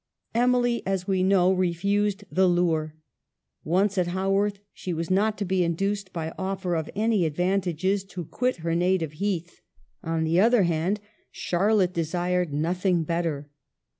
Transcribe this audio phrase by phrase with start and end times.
[0.33, 2.95] Emily, as we know, refused the lure.
[3.63, 8.25] Once at Haworth, she was not to be induced, by offer of any advantages, to
[8.25, 9.61] quit her native heath.
[10.01, 11.01] On the other hand,
[11.31, 13.51] Charlotte desired nothing better.